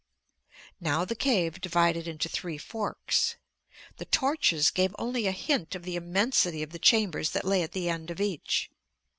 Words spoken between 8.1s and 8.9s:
each.